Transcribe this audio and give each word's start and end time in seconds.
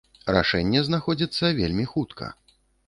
Рашэнне 0.35 0.81
знаходзіцца 0.87 1.55
вельмі 1.61 1.85
хутка. 1.95 2.35